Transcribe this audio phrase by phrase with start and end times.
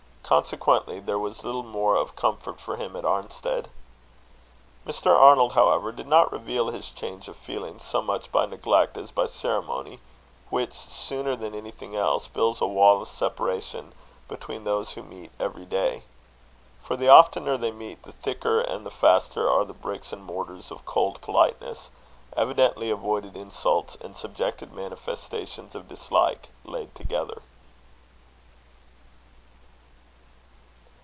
[0.23, 3.67] Consequently, there was little more of comfort for him at Arnstead.
[4.87, 5.13] Mr.
[5.13, 9.25] Arnold, however, did not reveal his change of feeling so much by neglect as by
[9.25, 9.99] ceremony,
[10.49, 13.91] which, sooner than anything else, builds a wall of separation
[14.29, 16.03] between those who meet every day.
[16.81, 20.53] For the oftener they meet, the thicker and the faster are the bricks and mortar
[20.73, 21.89] of cold politeness,
[22.37, 27.41] evidently avoided insults, and subjected manifestations of dislike, laid together.